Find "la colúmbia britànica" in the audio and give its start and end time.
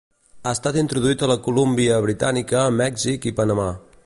1.33-2.67